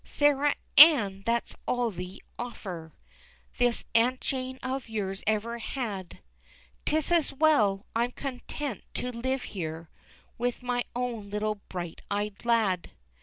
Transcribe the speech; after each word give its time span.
Sarah 0.03 0.55
Ann, 0.79 1.21
that's 1.27 1.55
all 1.67 1.91
the 1.91 2.23
offer 2.39 2.95
This 3.59 3.85
Aunt 3.93 4.19
Jane 4.19 4.57
of 4.63 4.89
yours 4.89 5.23
ever 5.27 5.59
had; 5.59 6.21
'Tis 6.87 7.11
as 7.11 7.31
well, 7.31 7.85
I'm 7.95 8.09
content 8.11 8.83
to 8.95 9.11
live 9.11 9.43
here 9.43 9.91
With 10.39 10.63
my 10.63 10.85
own 10.95 11.29
little 11.29 11.59
bright 11.69 12.01
eyed 12.09 12.43
lad. 12.45 12.89